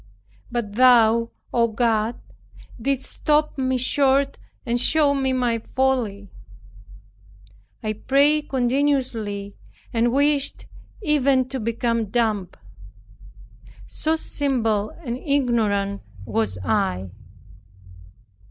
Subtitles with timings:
[0.51, 2.19] But Thou, O God,
[2.81, 6.31] didst stop me short and showed me my folly.
[7.83, 9.53] I prayed continually,
[9.93, 10.65] and wished
[11.03, 12.49] even to become dumb,
[13.85, 17.11] so simple and ignorant was I.